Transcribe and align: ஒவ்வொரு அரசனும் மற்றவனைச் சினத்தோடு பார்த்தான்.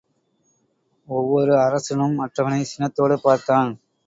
ஒவ்வொரு 1.07 1.53
அரசனும் 1.59 2.15
மற்றவனைச் 2.15 2.71
சினத்தோடு 2.71 3.17
பார்த்தான். 3.21 3.71